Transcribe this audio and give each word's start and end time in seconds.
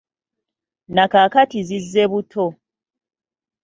Na 0.95 1.03
kaakati 1.11 1.57
zizze 1.67 2.03
buto. 2.11 2.45